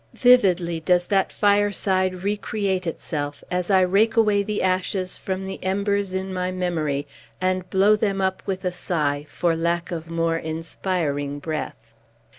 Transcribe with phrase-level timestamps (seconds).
[0.15, 5.63] Vividly does that fireside re create itself, as I rake away the ashes from the
[5.63, 7.05] embers in my memory,
[7.39, 11.93] and blow them up with a sigh, for lack of more inspiring breath.